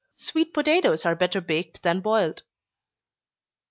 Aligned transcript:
Sweet 0.15 0.51
potatoes 0.51 1.05
are 1.05 1.13
better 1.13 1.39
baked 1.39 1.83
than 1.83 1.99
boiled. 1.99 2.41